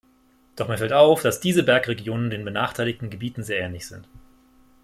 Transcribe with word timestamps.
Doch 0.55 0.67
mir 0.67 0.79
fällt 0.79 0.93
auf, 0.93 1.21
dass 1.21 1.41
diese 1.41 1.61
Bergregionen 1.61 2.31
den 2.31 2.43
benachteiligten 2.43 3.11
Gebieten 3.11 3.43
sehr 3.43 3.59
ähnlich 3.59 3.87
sind. 3.87 4.07